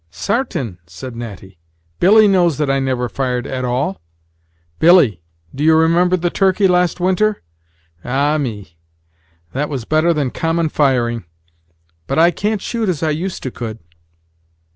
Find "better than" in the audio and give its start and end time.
9.85-10.31